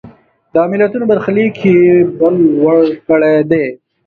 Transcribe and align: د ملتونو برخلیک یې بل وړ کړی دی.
د 0.53 0.55
ملتونو 0.71 1.05
برخلیک 1.11 1.57
یې 1.67 1.87
بل 2.19 2.35
وړ 2.61 2.81
کړی 3.07 3.35
دی. 3.51 3.65